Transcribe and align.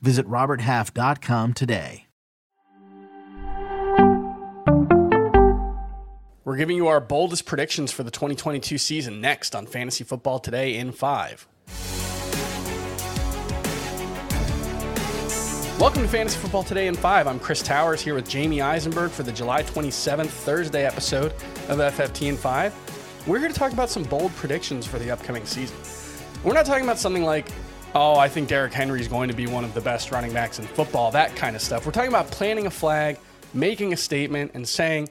Visit 0.00 0.26
RobertHalf.com 0.28 1.54
today. 1.54 2.06
We're 6.44 6.56
giving 6.56 6.76
you 6.76 6.86
our 6.86 7.00
boldest 7.00 7.44
predictions 7.44 7.90
for 7.90 8.04
the 8.04 8.10
2022 8.10 8.78
season 8.78 9.20
next 9.20 9.56
on 9.56 9.66
Fantasy 9.66 10.04
Football 10.04 10.38
Today 10.38 10.76
in 10.76 10.92
5. 10.92 11.48
Welcome 15.80 16.02
to 16.02 16.08
Fantasy 16.08 16.38
Football 16.38 16.62
Today 16.62 16.86
in 16.86 16.94
5. 16.94 17.26
I'm 17.26 17.40
Chris 17.40 17.62
Towers 17.62 18.00
here 18.00 18.14
with 18.14 18.26
Jamey 18.26 18.64
Eisenberg 18.64 19.10
for 19.10 19.24
the 19.24 19.32
July 19.32 19.62
27th 19.64 20.28
Thursday 20.28 20.86
episode 20.86 21.32
of 21.68 21.78
FFT 21.78 22.28
in 22.28 22.36
5. 22.36 23.24
We're 23.26 23.40
here 23.40 23.48
to 23.48 23.54
talk 23.54 23.72
about 23.72 23.90
some 23.90 24.04
bold 24.04 24.34
predictions 24.36 24.86
for 24.86 24.98
the 24.98 25.10
upcoming 25.10 25.44
season. 25.44 25.76
We're 26.44 26.54
not 26.54 26.64
talking 26.64 26.84
about 26.84 26.98
something 26.98 27.24
like, 27.24 27.48
oh, 27.96 28.18
I 28.18 28.28
think 28.28 28.48
Derrick 28.48 28.74
Henry 28.74 29.00
is 29.00 29.08
going 29.08 29.28
to 29.30 29.34
be 29.34 29.46
one 29.46 29.64
of 29.64 29.72
the 29.72 29.80
best 29.80 30.12
running 30.12 30.30
backs 30.32 30.58
in 30.58 30.66
football, 30.66 31.10
that 31.12 31.34
kind 31.34 31.56
of 31.56 31.62
stuff. 31.62 31.86
We're 31.86 31.92
talking 31.92 32.10
about 32.10 32.30
planting 32.30 32.66
a 32.66 32.70
flag, 32.70 33.18
making 33.54 33.94
a 33.94 33.96
statement, 33.96 34.50
and 34.52 34.68
saying, 34.68 35.08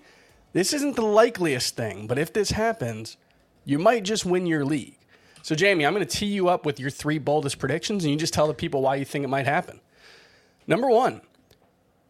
this 0.53 0.71
isn't 0.71 0.95
the 0.95 1.01
likeliest 1.01 1.75
thing, 1.75 2.05
but 2.05 2.19
if 2.19 2.31
this 2.31 2.51
happens, 2.51 3.17
you 3.65 3.79
might 3.79 4.03
just 4.03 4.23
win 4.23 4.45
your 4.45 4.63
league. 4.63 4.97
So, 5.41 5.55
Jamey, 5.55 5.85
I'm 5.85 5.93
going 5.93 6.05
to 6.05 6.17
tee 6.17 6.27
you 6.27 6.47
up 6.47 6.63
with 6.63 6.79
your 6.79 6.91
three 6.91 7.17
boldest 7.17 7.57
predictions, 7.57 8.03
and 8.03 8.11
you 8.11 8.19
just 8.19 8.33
tell 8.33 8.47
the 8.47 8.53
people 8.53 8.83
why 8.83 8.95
you 8.95 9.05
think 9.05 9.25
it 9.25 9.29
might 9.29 9.47
happen. 9.47 9.79
Number 10.67 10.89
one, 10.89 11.21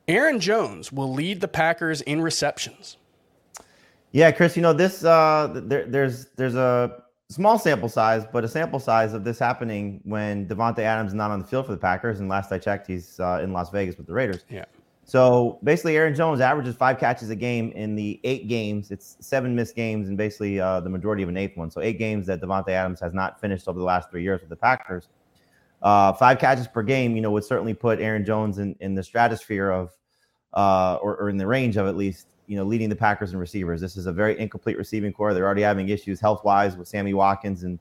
Aaron 0.09 0.41
Jones 0.41 0.91
will 0.91 1.11
lead 1.11 1.39
the 1.39 1.47
Packers 1.47 2.01
in 2.01 2.21
receptions. 2.21 2.97
Yeah, 4.11 4.31
Chris, 4.31 4.55
you 4.57 4.61
know 4.61 4.73
this. 4.73 5.03
Uh, 5.03 5.51
there, 5.65 5.85
there's 5.85 6.25
there's 6.35 6.55
a 6.55 7.03
small 7.29 7.57
sample 7.57 7.89
size, 7.89 8.25
but 8.31 8.43
a 8.43 8.47
sample 8.47 8.79
size 8.79 9.13
of 9.13 9.23
this 9.23 9.39
happening 9.39 9.99
when 10.03 10.47
Davante 10.47 10.79
Adams 10.79 11.09
is 11.09 11.15
not 11.15 11.31
on 11.31 11.39
the 11.39 11.45
field 11.45 11.65
for 11.65 11.71
the 11.71 11.77
Packers. 11.77 12.19
And 12.19 12.29
last 12.29 12.51
I 12.51 12.59
checked, 12.59 12.87
he's 12.87 13.19
uh, 13.19 13.39
in 13.43 13.51
Las 13.53 13.71
Vegas 13.71 13.97
with 13.97 14.07
the 14.07 14.13
Raiders. 14.13 14.45
Yeah. 14.49 14.65
So 15.07 15.59
basically, 15.63 15.97
Aaron 15.97 16.15
Jones 16.15 16.41
averages 16.41 16.75
five 16.75 16.97
catches 16.97 17.29
a 17.29 17.35
game 17.35 17.71
in 17.73 17.95
the 17.95 18.19
eight 18.23 18.47
games. 18.47 18.89
It's 18.89 19.17
seven 19.19 19.55
missed 19.55 19.75
games 19.75 20.07
and 20.07 20.17
basically 20.17 20.59
uh, 20.59 20.79
the 20.79 20.89
majority 20.89 21.21
of 21.21 21.29
an 21.29 21.37
eighth 21.37 21.57
one. 21.57 21.69
So 21.69 21.81
eight 21.81 21.99
games 21.99 22.25
that 22.25 22.41
Davante 22.41 22.69
Adams 22.69 22.99
has 23.01 23.13
not 23.13 23.39
finished 23.39 23.67
over 23.67 23.77
the 23.77 23.85
last 23.85 24.09
three 24.09 24.23
years 24.23 24.41
with 24.41 24.49
the 24.49 24.55
Packers. 24.55 25.09
Uh, 25.83 26.11
five 26.13 26.39
catches 26.39 26.67
per 26.67 26.81
game, 26.81 27.15
you 27.15 27.21
know, 27.21 27.29
would 27.29 27.43
certainly 27.43 27.75
put 27.75 27.99
Aaron 27.99 28.25
Jones 28.25 28.57
in, 28.57 28.75
in 28.79 28.95
the 28.95 29.03
stratosphere 29.03 29.69
of, 29.69 29.91
uh, 30.55 30.95
or, 30.95 31.17
or 31.17 31.29
in 31.29 31.37
the 31.37 31.45
range 31.45 31.77
of 31.77 31.85
at 31.85 31.95
least, 31.95 32.27
you 32.47 32.55
know, 32.55 32.63
leading 32.63 32.89
the 32.89 32.95
Packers 32.95 33.31
and 33.31 33.39
receivers. 33.39 33.81
This 33.81 33.97
is 33.97 34.05
a 34.05 34.13
very 34.13 34.39
incomplete 34.39 34.77
receiving 34.77 35.13
corps. 35.13 35.33
They're 35.33 35.45
already 35.45 35.61
having 35.61 35.89
issues 35.89 36.19
health 36.19 36.43
wise 36.43 36.77
with 36.77 36.87
Sammy 36.87 37.13
Watkins 37.13 37.63
and 37.63 37.79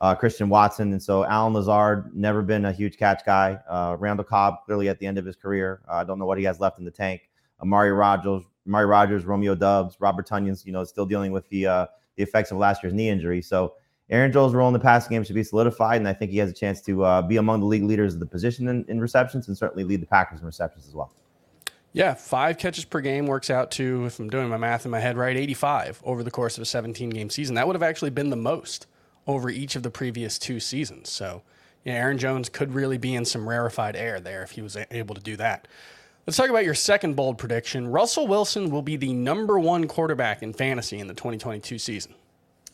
uh, 0.00 0.14
Christian 0.14 0.48
Watson. 0.48 0.92
And 0.92 1.02
so 1.02 1.24
Allen 1.24 1.54
Lazard, 1.54 2.14
never 2.14 2.42
been 2.42 2.66
a 2.66 2.72
huge 2.72 2.96
catch 2.98 3.24
guy. 3.24 3.58
Uh, 3.68 3.96
Randall 3.98 4.24
Cobb, 4.24 4.64
clearly 4.64 4.88
at 4.88 4.98
the 4.98 5.06
end 5.06 5.18
of 5.18 5.24
his 5.24 5.36
career. 5.36 5.80
Uh, 5.88 5.94
I 5.94 6.04
don't 6.04 6.18
know 6.18 6.26
what 6.26 6.38
he 6.38 6.44
has 6.44 6.60
left 6.60 6.78
in 6.78 6.84
the 6.84 6.90
tank. 6.90 7.28
Amari 7.60 7.92
Rogers, 7.92 8.42
Amari 8.66 8.86
Rodgers, 8.86 9.24
Romeo 9.24 9.54
Doubs, 9.54 9.96
Robert 10.00 10.26
Tonyan's, 10.26 10.66
you 10.66 10.72
know, 10.72 10.84
still 10.84 11.06
dealing 11.06 11.32
with 11.32 11.48
the 11.48 11.66
uh, 11.66 11.86
the 12.16 12.22
effects 12.22 12.50
of 12.50 12.58
last 12.58 12.82
year's 12.82 12.92
knee 12.92 13.08
injury. 13.08 13.40
So 13.40 13.74
Aaron 14.10 14.30
Jones' 14.30 14.54
role 14.54 14.68
in 14.68 14.72
the 14.72 14.80
passing 14.80 15.10
game 15.10 15.24
should 15.24 15.34
be 15.34 15.42
solidified, 15.42 15.96
and 15.96 16.08
I 16.08 16.12
think 16.12 16.30
he 16.30 16.38
has 16.38 16.50
a 16.50 16.54
chance 16.54 16.80
to 16.82 17.04
uh, 17.04 17.22
be 17.22 17.38
among 17.38 17.60
the 17.60 17.66
league 17.66 17.82
leaders 17.82 18.14
of 18.14 18.20
the 18.20 18.26
position 18.26 18.68
in, 18.68 18.84
in, 18.88 19.00
receptions 19.00 19.48
and 19.48 19.58
certainly 19.58 19.84
lead 19.84 20.00
the 20.00 20.06
Packers 20.06 20.40
in 20.40 20.46
receptions 20.46 20.86
as 20.86 20.94
well. 20.94 21.12
Yeah, 21.96 22.12
five 22.12 22.58
catches 22.58 22.84
per 22.84 23.00
game 23.00 23.26
works 23.26 23.48
out 23.48 23.70
to, 23.70 24.04
if 24.04 24.18
I'm 24.18 24.28
doing 24.28 24.50
my 24.50 24.58
math 24.58 24.84
in 24.84 24.90
my 24.90 25.00
head 25.00 25.16
right, 25.16 25.34
85 25.34 26.02
over 26.04 26.22
the 26.22 26.30
course 26.30 26.58
of 26.58 26.62
a 26.62 26.66
17 26.66 27.08
game 27.08 27.30
season. 27.30 27.54
That 27.54 27.66
would 27.66 27.74
have 27.74 27.82
actually 27.82 28.10
been 28.10 28.28
the 28.28 28.36
most 28.36 28.86
over 29.26 29.48
each 29.48 29.76
of 29.76 29.82
the 29.82 29.88
previous 29.88 30.38
two 30.38 30.60
seasons. 30.60 31.08
So, 31.08 31.40
Aaron 31.86 32.18
Jones 32.18 32.50
could 32.50 32.74
really 32.74 32.98
be 32.98 33.14
in 33.14 33.24
some 33.24 33.48
rarefied 33.48 33.96
air 33.96 34.20
there 34.20 34.42
if 34.42 34.50
he 34.50 34.60
was 34.60 34.76
able 34.90 35.14
to 35.14 35.22
do 35.22 35.36
that. 35.36 35.68
Let's 36.26 36.36
talk 36.36 36.50
about 36.50 36.66
your 36.66 36.74
second 36.74 37.16
bold 37.16 37.38
prediction. 37.38 37.88
Russell 37.88 38.26
Wilson 38.26 38.68
will 38.68 38.82
be 38.82 38.96
the 38.96 39.14
number 39.14 39.58
one 39.58 39.88
quarterback 39.88 40.42
in 40.42 40.52
fantasy 40.52 40.98
in 40.98 41.06
the 41.06 41.14
2022 41.14 41.78
season. 41.78 42.14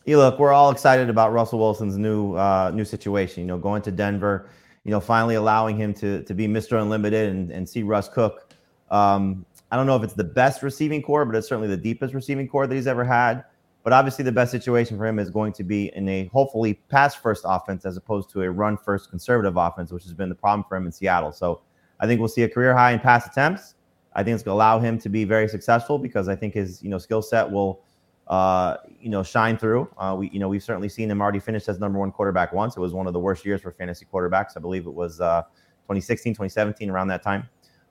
Yeah, 0.05 0.16
look, 0.16 0.41
we're 0.41 0.53
all 0.53 0.72
excited 0.72 1.09
about 1.09 1.32
Russell 1.32 1.61
Wilson's 1.61 1.97
new 1.97 2.34
uh, 2.34 2.72
new 2.75 2.84
situation. 2.84 3.43
You 3.43 3.47
know, 3.47 3.59
going 3.59 3.82
to 3.82 3.93
Denver, 3.93 4.49
you 4.82 4.91
know, 4.91 4.99
finally 4.99 5.37
allowing 5.37 5.77
him 5.77 5.94
to 5.94 6.25
to 6.25 6.34
be 6.34 6.49
Mr. 6.49 6.82
Unlimited 6.82 7.31
and, 7.31 7.53
and 7.53 7.69
see 7.69 7.84
Russ 7.84 8.09
cook. 8.09 8.52
Um, 8.93 9.45
I 9.71 9.77
don't 9.77 9.87
know 9.87 9.97
if 9.97 10.05
it's 10.05 10.13
the 10.13 10.23
best 10.23 10.63
receiving 10.63 11.03
corps, 11.03 11.25
but 11.25 11.35
it's 11.35 11.49
certainly 11.49 11.69
the 11.69 11.77
deepest 11.77 12.15
receiving 12.15 12.47
corps 12.47 12.67
that 12.67 12.75
he's 12.75 12.87
ever 12.87 13.05
had. 13.05 13.45
But 13.83 13.93
obviously, 13.93 14.25
the 14.25 14.33
best 14.33 14.53
situation 14.53 14.97
for 14.97 15.07
him 15.07 15.19
is 15.19 15.31
going 15.31 15.53
to 15.55 15.65
be 15.65 15.91
in 15.97 16.09
a 16.09 16.27
hopefully 16.27 16.75
pass 16.89 17.17
first 17.17 17.43
offense 17.45 17.85
as 17.85 17.97
opposed 17.97 18.31
to 18.31 18.43
a 18.43 18.51
run 18.51 18.77
first 18.77 19.11
conservative 19.11 19.57
offense, 19.57 19.91
which 19.91 20.05
has 20.05 20.15
been 20.15 20.29
the 20.29 20.37
problem 20.37 20.65
for 20.69 20.77
him 20.77 20.87
in 20.87 20.93
Seattle. 20.93 21.33
So 21.33 21.63
I 21.99 22.07
think 22.07 22.21
we'll 22.21 22.29
see 22.29 22.43
a 22.43 22.49
career 22.49 22.77
high 22.77 22.93
in 22.93 23.01
pass 23.01 23.27
attempts. 23.27 23.75
I 24.15 24.23
think 24.23 24.35
it's 24.35 24.45
going 24.45 24.53
to 24.53 24.57
allow 24.57 24.79
him 24.79 24.99
to 25.01 25.09
be 25.09 25.25
very 25.25 25.49
successful 25.49 25.99
because 25.99 26.29
I 26.29 26.37
think 26.37 26.55
his 26.55 26.81
you 26.83 26.91
know 26.91 26.99
skill 26.99 27.23
set 27.23 27.51
will 27.51 27.83
uh, 28.29 28.77
you 29.01 29.11
know, 29.11 29.23
shine 29.23 29.59
through. 29.59 29.89
Uh, 29.99 30.15
we, 30.19 30.31
you 30.31 30.39
know, 30.39 30.49
we've 30.49 30.63
certainly 30.63 30.89
seen 30.89 31.11
him 31.11 31.21
already 31.21 31.41
finish 31.41 31.69
as 31.69 31.79
number 31.79 31.99
one 31.99 32.11
quarterback 32.13 32.53
once. 32.53 32.77
It 32.77 32.81
was 32.81 32.95
one 32.95 33.07
of 33.07 33.13
the 33.13 33.19
worst 33.19 33.45
years 33.45 33.61
for 33.61 33.73
fantasy 33.73 34.07
quarterbacks. 34.11 34.53
I 34.57 34.61
believe 34.61 34.87
it 34.87 34.95
was 34.95 35.21
uh, 35.21 35.43
2016, 35.83 36.33
2017, 36.33 36.89
around 36.89 37.09
that 37.09 37.23
time. 37.23 37.49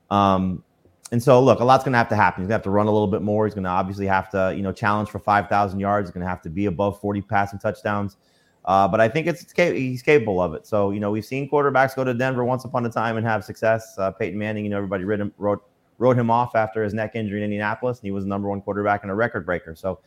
Um, 0.09 0.63
and 1.11 1.21
so, 1.21 1.41
look, 1.43 1.59
a 1.59 1.65
lot's 1.65 1.83
going 1.83 1.91
to 1.91 1.97
have 1.97 2.07
to 2.09 2.15
happen. 2.15 2.41
He's 2.41 2.47
going 2.47 2.51
to 2.51 2.59
have 2.59 2.63
to 2.63 2.69
run 2.69 2.87
a 2.87 2.91
little 2.91 3.07
bit 3.07 3.21
more. 3.21 3.45
He's 3.45 3.53
going 3.53 3.65
to 3.65 3.69
obviously 3.69 4.07
have 4.07 4.29
to, 4.29 4.53
you 4.55 4.61
know, 4.61 4.71
challenge 4.71 5.09
for 5.09 5.19
5,000 5.19 5.79
yards. 5.79 6.07
He's 6.07 6.13
going 6.13 6.23
to 6.23 6.29
have 6.29 6.41
to 6.43 6.49
be 6.49 6.67
above 6.67 7.01
40 7.01 7.21
passing 7.23 7.59
touchdowns. 7.59 8.15
Uh, 8.63 8.87
but 8.87 9.01
I 9.01 9.09
think 9.09 9.27
it's, 9.27 9.41
it's, 9.41 9.53
he's 9.53 10.01
capable 10.01 10.41
of 10.41 10.53
it. 10.53 10.65
So, 10.65 10.91
you 10.91 10.99
know, 10.99 11.11
we've 11.11 11.25
seen 11.25 11.49
quarterbacks 11.49 11.95
go 11.95 12.03
to 12.03 12.13
Denver 12.13 12.45
once 12.45 12.63
upon 12.63 12.85
a 12.85 12.89
time 12.89 13.17
and 13.17 13.25
have 13.25 13.43
success. 13.43 13.95
Uh, 13.97 14.11
Peyton 14.11 14.39
Manning, 14.39 14.63
you 14.63 14.69
know, 14.69 14.77
everybody 14.77 15.03
him, 15.03 15.33
wrote, 15.37 15.63
wrote 15.97 16.17
him 16.17 16.31
off 16.31 16.55
after 16.55 16.83
his 16.83 16.93
neck 16.93 17.15
injury 17.15 17.39
in 17.39 17.43
Indianapolis, 17.43 17.99
and 17.99 18.05
he 18.05 18.11
was 18.11 18.23
the 18.23 18.29
number 18.29 18.47
one 18.47 18.61
quarterback 18.61 19.01
and 19.01 19.11
a 19.11 19.15
record 19.15 19.45
breaker. 19.45 19.75
So, 19.75 19.99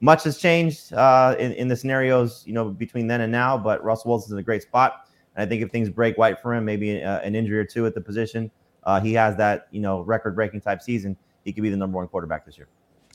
much 0.00 0.24
has 0.24 0.38
changed 0.38 0.92
uh, 0.92 1.34
in, 1.38 1.52
in 1.52 1.68
the 1.68 1.76
scenarios, 1.76 2.44
you 2.46 2.52
know, 2.52 2.70
between 2.70 3.06
then 3.06 3.20
and 3.20 3.32
now. 3.32 3.58
But 3.58 3.82
Russell 3.82 4.10
Wilson's 4.10 4.32
in 4.32 4.38
a 4.38 4.42
great 4.42 4.62
spot, 4.62 5.08
and 5.34 5.44
I 5.44 5.48
think 5.48 5.62
if 5.62 5.70
things 5.70 5.88
break 5.88 6.16
white 6.16 6.40
for 6.40 6.54
him, 6.54 6.64
maybe 6.64 7.02
uh, 7.02 7.20
an 7.20 7.34
injury 7.34 7.58
or 7.58 7.64
two 7.64 7.84
at 7.86 7.94
the 7.94 8.00
position, 8.00 8.50
uh, 8.88 8.98
he 8.98 9.12
has 9.12 9.36
that 9.36 9.68
you 9.70 9.80
know 9.80 10.00
record-breaking 10.00 10.62
type 10.62 10.80
season. 10.80 11.14
He 11.44 11.52
could 11.52 11.62
be 11.62 11.68
the 11.68 11.76
number 11.76 11.98
one 11.98 12.08
quarterback 12.08 12.46
this 12.46 12.56
year. 12.56 12.68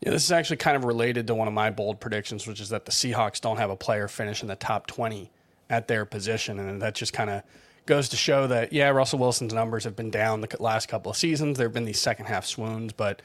Yeah, 0.04 0.12
this 0.12 0.24
is 0.24 0.32
actually 0.32 0.58
kind 0.58 0.78
of 0.78 0.86
related 0.86 1.26
to 1.28 1.36
one 1.36 1.48
of 1.48 1.54
my 1.54 1.72
bold 1.72 2.00
predictions, 2.00 2.46
which 2.46 2.62
is 2.62 2.70
that 2.70 2.86
the 2.86 2.92
Seahawks 2.92 3.42
don't 3.42 3.58
have 3.58 3.72
a 3.72 3.76
player 3.76 4.08
finish 4.08 4.44
in 4.44 4.48
the 4.48 4.56
top 4.56 4.86
twenty 4.86 5.32
at 5.72 5.88
their 5.88 6.06
position, 6.06 6.60
and 6.60 6.80
that 6.84 6.94
just 6.94 7.12
kind 7.12 7.32
of 7.32 7.42
goes 7.88 8.08
to 8.10 8.16
show 8.16 8.46
that 8.46 8.72
yeah, 8.72 8.90
Russell 8.90 9.18
Wilson's 9.18 9.52
numbers 9.52 9.84
have 9.84 9.96
been 9.96 10.12
down 10.12 10.42
the 10.42 10.58
last 10.60 10.90
couple 10.90 11.10
of 11.10 11.18
seasons. 11.18 11.58
There 11.58 11.66
have 11.66 11.74
been 11.74 11.86
these 11.86 12.00
second 12.00 12.28
half 12.28 12.46
swoons, 12.46 12.94
but 12.94 13.24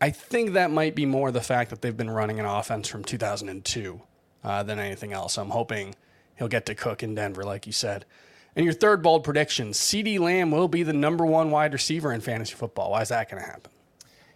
I 0.00 0.08
think 0.08 0.54
that 0.54 0.70
might 0.70 0.94
be 0.94 1.04
more 1.04 1.30
the 1.30 1.42
fact 1.42 1.68
that 1.68 1.82
they've 1.82 1.96
been 1.96 2.10
running 2.10 2.40
an 2.40 2.46
offense 2.46 2.88
from 2.88 3.04
2002 3.04 4.00
uh, 4.42 4.62
than 4.62 4.78
anything 4.78 5.12
else. 5.12 5.36
I'm 5.36 5.50
hoping 5.50 5.94
he'll 6.36 6.48
get 6.48 6.64
to 6.66 6.74
cook 6.74 7.02
in 7.02 7.14
Denver, 7.14 7.44
like 7.44 7.66
you 7.66 7.72
said. 7.72 8.06
And 8.54 8.64
your 8.64 8.74
third 8.74 9.02
bold 9.02 9.24
prediction 9.24 9.70
CeeDee 9.70 10.18
Lamb 10.18 10.50
will 10.50 10.68
be 10.68 10.82
the 10.82 10.92
number 10.92 11.24
one 11.24 11.50
wide 11.50 11.72
receiver 11.72 12.12
in 12.12 12.20
fantasy 12.20 12.54
football. 12.54 12.90
Why 12.90 13.02
is 13.02 13.08
that 13.08 13.30
going 13.30 13.42
to 13.42 13.48
happen? 13.48 13.70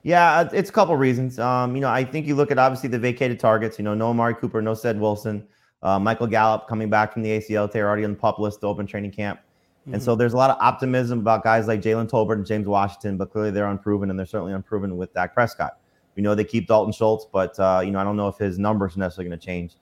Yeah, 0.02 0.38
uh, 0.38 0.48
it's 0.52 0.70
a 0.70 0.72
couple 0.72 0.96
reasons. 0.96 1.38
Um, 1.38 1.74
you 1.74 1.80
know, 1.80 1.88
I 1.90 2.04
think 2.04 2.26
you 2.26 2.36
look 2.36 2.50
at 2.50 2.58
obviously 2.58 2.88
the 2.88 2.98
vacated 2.98 3.40
targets. 3.40 3.78
You 3.78 3.84
know, 3.84 3.94
no 3.94 4.10
Amari 4.10 4.34
Cooper, 4.34 4.62
no 4.62 4.72
Ced 4.72 5.00
Wilson, 5.00 5.46
uh, 5.82 5.98
Michael 5.98 6.28
Gallup 6.28 6.68
coming 6.68 6.88
back 6.88 7.12
from 7.12 7.22
the 7.22 7.30
ACL 7.30 7.70
tear, 7.70 7.88
already 7.88 8.04
on 8.04 8.12
the 8.12 8.16
pup 8.16 8.38
list 8.38 8.60
to 8.60 8.68
open 8.68 8.86
training 8.86 9.10
camp. 9.10 9.40
Mm-hmm. 9.80 9.94
And 9.94 10.02
so 10.02 10.12
mm-hmm. 10.12 10.20
there's 10.20 10.32
a 10.32 10.36
lot 10.36 10.50
of 10.50 10.58
optimism 10.60 11.18
about 11.18 11.42
guys 11.42 11.66
like 11.66 11.82
Jalen 11.82 12.08
Tolbert 12.08 12.34
and 12.34 12.46
James 12.46 12.66
Washington, 12.66 13.16
but 13.16 13.32
clearly 13.32 13.50
they're 13.50 13.66
unproven, 13.66 14.08
and 14.08 14.18
they're 14.18 14.26
certainly 14.26 14.52
unproven 14.52 14.96
with 14.96 15.12
Dak 15.12 15.34
Prescott. 15.34 15.78
We 16.14 16.22
know 16.22 16.34
they 16.34 16.44
keep 16.44 16.68
Dalton 16.68 16.92
Schultz, 16.92 17.26
but 17.30 17.58
uh, 17.58 17.82
you 17.84 17.90
know 17.90 17.98
I 17.98 18.04
don't 18.04 18.16
know 18.16 18.28
if 18.28 18.38
his 18.38 18.58
numbers 18.58 18.96
are 18.96 19.00
necessarily 19.00 19.28
going 19.28 19.40
to 19.40 19.44
change. 19.44 19.74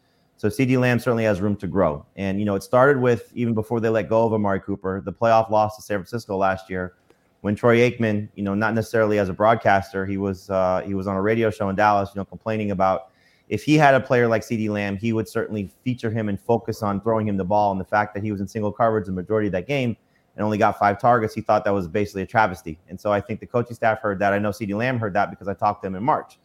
So 0.45 0.51
CeeDee 0.51 0.79
Lamb 0.79 0.99
certainly 0.99 1.25
has 1.25 1.41
room 1.41 1.57
to 1.57 1.67
grow. 1.67 2.05
And 2.17 2.39
you 2.39 2.45
know 2.45 2.55
it 2.55 2.63
started 2.63 3.01
with 3.01 3.33
even 3.35 3.55
before 3.55 3.81
they 3.81 3.89
let 3.89 4.11
go 4.11 4.27
of 4.27 4.35
Amari 4.35 4.61
Cooper, 4.61 5.01
the 5.03 5.11
playoff 5.11 5.49
loss 5.49 5.75
to 5.77 5.81
San 5.81 5.97
Francisco 5.97 6.37
last 6.37 6.69
year, 6.69 6.97
when 7.41 7.55
Troy 7.55 7.79
Aikman, 7.79 8.29
you 8.35 8.43
know, 8.43 8.55
not 8.55 8.75
necessarily 8.75 9.19
as 9.19 9.31
a 9.31 9.33
broadcaster, 9.33 10.05
he 10.05 10.19
was 10.19 10.51
uh, 10.51 10.83
he 10.85 10.93
was 10.93 11.07
on 11.07 11.17
a 11.17 11.23
radio 11.23 11.49
show 11.49 11.71
in 11.71 11.77
Dallas, 11.77 12.11
you 12.15 12.21
know, 12.21 12.27
complaining 12.27 12.73
about 12.73 13.09
if 13.49 13.65
he 13.65 13.77
had 13.77 13.95
a 13.95 14.01
player 14.01 14.29
like 14.29 14.43
CeeDee 14.43 14.69
Lamb, 14.69 14.99
he 14.99 15.15
would 15.15 15.27
certainly 15.31 15.73
feature 15.83 16.11
him 16.11 16.29
and 16.29 16.39
focus 16.39 16.83
on 16.83 17.01
throwing 17.01 17.27
him 17.27 17.39
the 17.39 17.45
ball. 17.45 17.73
And 17.73 17.81
the 17.81 17.87
fact 17.87 18.13
that 18.13 18.23
he 18.23 18.31
was 18.31 18.43
in 18.43 18.47
single 18.47 18.71
coverage 18.71 19.07
the 19.07 19.13
majority 19.13 19.49
of 19.49 19.53
that 19.53 19.67
game 19.67 19.97
and 20.37 20.45
only 20.45 20.59
got 20.59 20.79
five 20.79 21.01
targets, 21.01 21.33
he 21.33 21.41
thought 21.41 21.65
that 21.65 21.73
was 21.73 21.89
basically 21.89 22.21
a 22.21 22.27
travesty. 22.27 22.79
And 22.91 23.01
so 23.01 23.11
I 23.11 23.19
think 23.19 23.41
the 23.41 23.47
coaching 23.47 23.77
staff 23.77 24.01
heard 24.01 24.19
that. 24.19 24.35
I 24.35 24.39
know 24.39 24.51
CeeDee 24.51 24.77
Lamb 24.77 24.99
heard 24.99 25.15
that 25.15 25.31
because 25.31 25.49
I 25.49 25.55
talked 25.55 25.85
to 25.85 25.87
him 25.87 25.95
in 25.95 26.03
March. 26.03 26.39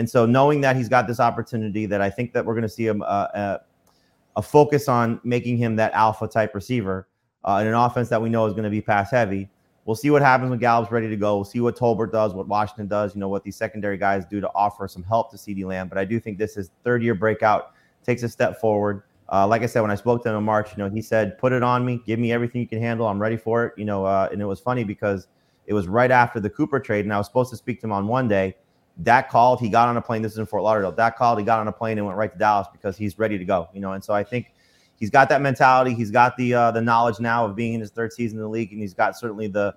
And 0.00 0.08
so 0.08 0.24
knowing 0.24 0.62
that 0.62 0.76
he's 0.76 0.88
got 0.88 1.06
this 1.06 1.20
opportunity, 1.20 1.84
that 1.84 2.00
I 2.00 2.08
think 2.08 2.32
that 2.32 2.42
we're 2.42 2.54
going 2.54 2.62
to 2.62 2.70
see 2.70 2.86
him 2.86 3.02
uh, 3.02 3.04
uh, 3.04 3.58
a 4.34 4.40
focus 4.40 4.88
on 4.88 5.20
making 5.24 5.58
him 5.58 5.76
that 5.76 5.92
alpha 5.92 6.26
type 6.26 6.54
receiver 6.54 7.06
uh, 7.44 7.58
in 7.60 7.66
an 7.66 7.74
offense 7.74 8.08
that 8.08 8.22
we 8.22 8.30
know 8.30 8.46
is 8.46 8.54
going 8.54 8.64
to 8.64 8.70
be 8.70 8.80
pass 8.80 9.10
heavy. 9.10 9.50
We'll 9.84 9.96
see 9.96 10.08
what 10.08 10.22
happens 10.22 10.48
when 10.48 10.58
Gallup's 10.58 10.90
ready 10.90 11.10
to 11.10 11.16
go. 11.16 11.36
We'll 11.36 11.44
see 11.44 11.60
what 11.60 11.76
Tolbert 11.76 12.12
does, 12.12 12.32
what 12.32 12.48
Washington 12.48 12.88
does, 12.88 13.14
you 13.14 13.20
know, 13.20 13.28
what 13.28 13.44
these 13.44 13.56
secondary 13.56 13.98
guys 13.98 14.24
do 14.24 14.40
to 14.40 14.50
offer 14.54 14.88
some 14.88 15.02
help 15.02 15.30
to 15.32 15.36
CeeDee 15.36 15.66
Lamb. 15.66 15.88
But 15.88 15.98
I 15.98 16.06
do 16.06 16.18
think 16.18 16.38
this 16.38 16.56
is 16.56 16.70
third 16.82 17.02
year 17.02 17.14
breakout, 17.14 17.74
takes 18.02 18.22
a 18.22 18.28
step 18.30 18.58
forward. 18.58 19.02
Uh, 19.30 19.46
like 19.46 19.60
I 19.60 19.66
said, 19.66 19.82
when 19.82 19.90
I 19.90 19.96
spoke 19.96 20.22
to 20.22 20.30
him 20.30 20.36
in 20.36 20.44
March, 20.44 20.70
you 20.74 20.82
know, 20.82 20.88
he 20.88 21.02
said, 21.02 21.36
"Put 21.36 21.52
it 21.52 21.62
on 21.62 21.84
me, 21.84 22.00
give 22.06 22.18
me 22.18 22.32
everything 22.32 22.62
you 22.62 22.66
can 22.66 22.80
handle. 22.80 23.06
I'm 23.06 23.20
ready 23.20 23.36
for 23.36 23.66
it." 23.66 23.74
You 23.76 23.84
know, 23.84 24.06
uh, 24.06 24.30
and 24.32 24.40
it 24.40 24.46
was 24.46 24.60
funny 24.60 24.82
because 24.82 25.28
it 25.66 25.74
was 25.74 25.88
right 25.88 26.10
after 26.10 26.40
the 26.40 26.48
Cooper 26.48 26.80
trade, 26.80 27.04
and 27.04 27.12
I 27.12 27.18
was 27.18 27.26
supposed 27.26 27.50
to 27.50 27.56
speak 27.58 27.82
to 27.82 27.86
him 27.86 27.92
on 27.92 28.06
one 28.06 28.26
day. 28.26 28.56
Dak 29.02 29.30
called, 29.30 29.60
he 29.60 29.68
got 29.68 29.88
on 29.88 29.96
a 29.96 30.02
plane. 30.02 30.22
This 30.22 30.32
is 30.32 30.38
in 30.38 30.46
Fort 30.46 30.62
Lauderdale. 30.62 30.92
Dak 30.92 31.16
called, 31.16 31.38
he 31.38 31.44
got 31.44 31.58
on 31.58 31.68
a 31.68 31.72
plane 31.72 31.98
and 31.98 32.06
went 32.06 32.18
right 32.18 32.32
to 32.32 32.38
Dallas 32.38 32.68
because 32.72 32.96
he's 32.96 33.18
ready 33.18 33.38
to 33.38 33.44
go. 33.44 33.68
You 33.72 33.80
know, 33.80 33.92
and 33.92 34.04
so 34.04 34.12
I 34.12 34.22
think 34.22 34.52
he's 34.96 35.10
got 35.10 35.28
that 35.30 35.40
mentality. 35.40 35.94
He's 35.94 36.10
got 36.10 36.36
the 36.36 36.54
uh, 36.54 36.70
the 36.70 36.82
knowledge 36.82 37.20
now 37.20 37.46
of 37.46 37.56
being 37.56 37.74
in 37.74 37.80
his 37.80 37.90
third 37.90 38.12
season 38.12 38.38
in 38.38 38.42
the 38.42 38.48
league, 38.48 38.72
and 38.72 38.80
he's 38.80 38.94
got 38.94 39.16
certainly 39.16 39.48
the 39.48 39.74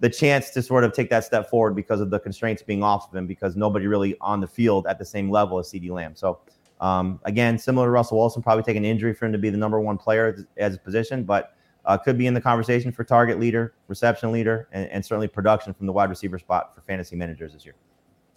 the 0.00 0.10
chance 0.10 0.50
to 0.50 0.60
sort 0.60 0.82
of 0.82 0.92
take 0.92 1.08
that 1.10 1.24
step 1.24 1.48
forward 1.48 1.76
because 1.76 2.00
of 2.00 2.10
the 2.10 2.18
constraints 2.18 2.60
being 2.60 2.82
off 2.82 3.08
of 3.08 3.14
him 3.14 3.24
because 3.24 3.54
nobody 3.54 3.86
really 3.86 4.16
on 4.20 4.40
the 4.40 4.48
field 4.48 4.84
at 4.88 4.98
the 4.98 5.04
same 5.04 5.30
level 5.30 5.60
as 5.60 5.70
CeeDee 5.70 5.90
Lamb. 5.90 6.16
So 6.16 6.40
um, 6.80 7.20
again, 7.22 7.56
similar 7.56 7.86
to 7.86 7.90
Russell 7.92 8.18
Wilson, 8.18 8.42
probably 8.42 8.64
take 8.64 8.76
an 8.76 8.84
injury 8.84 9.14
for 9.14 9.26
him 9.26 9.32
to 9.32 9.38
be 9.38 9.48
the 9.48 9.56
number 9.56 9.80
one 9.80 9.96
player 9.96 10.44
as 10.56 10.74
a 10.74 10.78
position, 10.78 11.22
but 11.22 11.54
uh, 11.84 11.96
could 11.96 12.18
be 12.18 12.26
in 12.26 12.34
the 12.34 12.40
conversation 12.40 12.90
for 12.90 13.04
target 13.04 13.38
leader, 13.38 13.74
reception 13.86 14.32
leader, 14.32 14.68
and, 14.72 14.88
and, 14.90 15.04
certainly 15.04 15.28
production 15.28 15.72
from 15.72 15.86
the 15.86 15.92
wide 15.92 16.10
receiver 16.10 16.38
spot 16.38 16.74
for 16.74 16.80
fantasy 16.80 17.16
managers 17.16 17.52
this 17.52 17.64
year. 17.64 17.74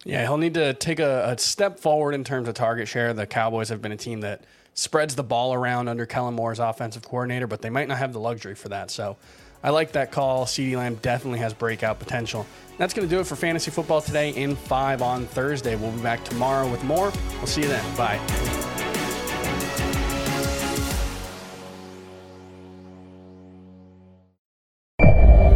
Yeah, 0.06 0.22
he'll 0.22 0.36
need 0.36 0.54
to 0.54 0.72
take 0.72 1.00
a, 1.00 1.32
a, 1.32 1.38
step 1.38 1.80
forward 1.80 2.14
in 2.14 2.22
terms 2.22 2.46
of 2.46 2.54
target 2.54 2.86
share. 2.86 3.12
The 3.12 3.26
Cowboys 3.26 3.70
have 3.70 3.82
been 3.82 3.90
a 3.90 3.96
team 3.96 4.20
that 4.20 4.44
spreads 4.72 5.16
the 5.16 5.24
ball 5.24 5.52
around 5.52 5.88
under 5.88 6.06
Kellen 6.06 6.34
Moore's 6.34 6.60
offensive 6.60 7.02
coordinator, 7.02 7.48
but 7.48 7.60
they 7.60 7.70
might 7.70 7.88
not 7.88 7.98
have 7.98 8.12
the 8.12 8.20
luxury 8.20 8.54
for 8.54 8.68
that. 8.68 8.92
So 8.92 9.16
I 9.64 9.70
like 9.70 9.92
that 9.92 10.12
call. 10.12 10.44
CeeDee 10.44 10.76
Lamb 10.76 10.94
definitely 11.02 11.40
has 11.40 11.52
breakout 11.52 11.98
potential. 11.98 12.46
That's 12.78 12.94
going 12.94 13.08
to 13.08 13.12
do 13.12 13.20
it 13.20 13.26
for 13.26 13.34
fantasy 13.34 13.72
football 13.72 14.00
today 14.00 14.30
in 14.30 14.54
five 14.54 15.02
on 15.02 15.26
Thursday. 15.26 15.74
We'll 15.74 15.90
be 15.90 16.02
back 16.02 16.24
tomorrow 16.24 16.70
with 16.70 16.84
more. 16.84 17.12
We'll 17.38 17.48
see 17.48 17.62
you 17.62 17.68
then. 17.68 17.96
Bye. 17.96 18.20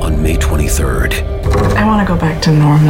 On 0.01 0.21
May 0.21 0.35
23rd, 0.35 1.23
I 1.77 1.87
want 1.87 2.05
to 2.05 2.13
go 2.13 2.19
back 2.19 2.43
to 2.43 2.51
normal. 2.51 2.90